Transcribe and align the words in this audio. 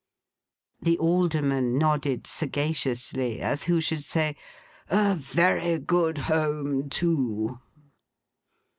The 0.81 0.97
Alderman 0.97 1.77
nodded 1.77 2.25
sagaciously, 2.25 3.39
as 3.39 3.65
who 3.65 3.79
should 3.79 4.03
say, 4.03 4.35
'A 4.89 5.13
very 5.13 5.77
good 5.77 6.17
home 6.17 6.89
too! 6.89 7.59